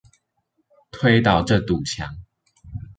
[0.89, 2.17] 推倒這堵牆！